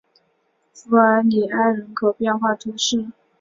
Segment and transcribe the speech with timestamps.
[0.73, 3.05] 弗尔里埃人口变化图示